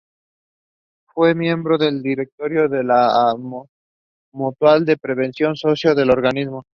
[1.13, 3.35] Fue miembro del directorio de la
[4.33, 6.65] Mutual de Previsión Social del organismo.